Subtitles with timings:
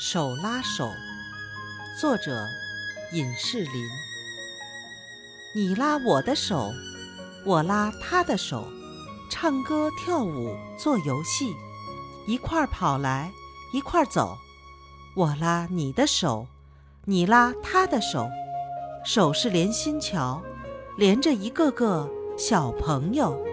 [0.00, 0.94] 手拉手。
[2.00, 2.46] 作者
[3.10, 3.88] 尹士林。
[5.56, 6.72] 你拉我的手
[7.44, 8.68] 我拉他的手。
[9.28, 11.52] 唱歌跳舞做游戏。
[12.28, 13.32] 一块儿跑来
[13.72, 14.38] 一块儿走。
[15.16, 16.46] 我拉你的手
[17.04, 18.28] 你拉他的手。
[19.04, 20.40] 手是连心桥
[20.96, 23.47] 连着一个个小朋友。